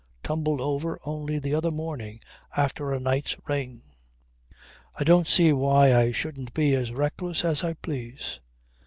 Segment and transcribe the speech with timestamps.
[0.23, 2.21] Tumbled over only the other morning
[2.57, 3.83] after a night's rain."
[4.95, 8.39] "I don't see why I shouldn't be as reckless as I please."